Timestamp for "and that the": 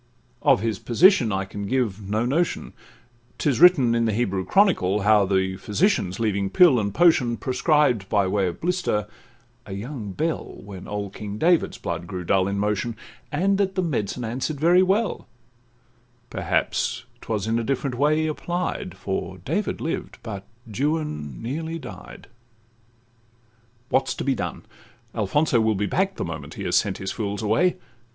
13.31-13.83